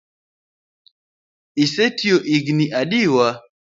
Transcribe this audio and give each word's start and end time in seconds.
Ise 1.63 1.85
tiyo 1.97 2.17
igni 2.35 2.65
adiwa? 2.81 3.27